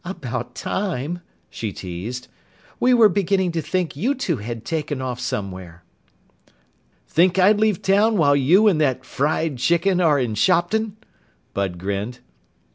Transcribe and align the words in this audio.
"About 0.03 0.55
time!" 0.55 1.19
she 1.51 1.71
teased. 1.71 2.27
"We 2.79 2.91
were 2.91 3.07
beginning 3.07 3.51
to 3.51 3.61
think 3.61 3.95
you 3.95 4.15
two 4.15 4.37
had 4.37 4.65
taken 4.65 4.99
off 4.99 5.19
somewhere." 5.19 5.83
"Think 7.07 7.37
I'd 7.37 7.59
leave 7.59 7.83
town 7.83 8.17
while 8.17 8.35
you 8.35 8.67
and 8.67 8.81
that 8.81 9.05
fried 9.05 9.59
chicken 9.59 10.01
are 10.01 10.17
in 10.17 10.33
Shopton?" 10.33 10.97
Bud 11.53 11.77
grinned. 11.77 12.17